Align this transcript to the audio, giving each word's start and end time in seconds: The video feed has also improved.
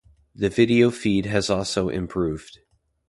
The 0.33 0.49
video 0.49 0.89
feed 0.89 1.27
has 1.27 1.51
also 1.51 1.87
improved. 1.87 2.57